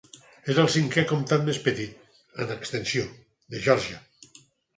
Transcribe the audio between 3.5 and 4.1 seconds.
de Georgia.